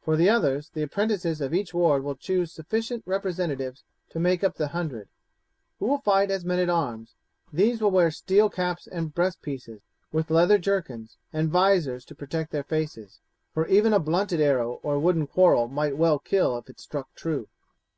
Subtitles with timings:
[0.00, 4.54] For the others, the apprentices of each ward will choose sufficient representatives to make up
[4.56, 5.10] the hundred,
[5.78, 7.16] who will fight as men at arms;
[7.52, 12.64] these will wear steel caps and breastpieces, with leather jerkins, and vizors to protect their
[12.64, 13.20] faces,
[13.52, 17.46] for even a blunted arrow or wooden quarrel might well kill if it struck true."